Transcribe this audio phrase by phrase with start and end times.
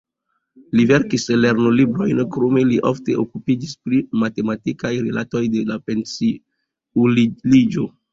[0.77, 7.87] Li verkis lernolibrojn, krome li ofte okupiĝis pri matematikaj rilatoj de la pensiuliĝo.